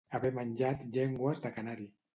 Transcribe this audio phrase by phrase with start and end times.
[0.17, 1.91] Haver menjat llengües de canari.